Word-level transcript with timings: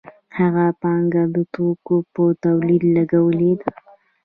هغه 0.37 0.65
پانګه 0.81 1.23
د 1.35 1.37
توکو 1.53 1.95
په 2.13 2.23
تولید 2.43 2.83
لګولې 2.95 3.51
ده 3.61 3.69